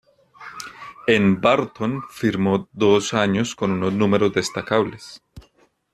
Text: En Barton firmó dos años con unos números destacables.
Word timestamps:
En 1.05 1.39
Barton 1.41 2.01
firmó 2.09 2.67
dos 2.71 3.13
años 3.13 3.53
con 3.53 3.69
unos 3.69 3.93
números 3.93 4.33
destacables. 4.33 5.21